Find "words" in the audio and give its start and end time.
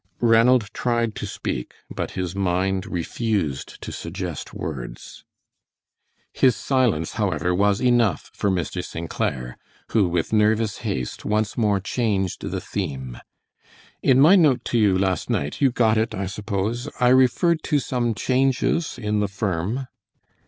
4.51-5.23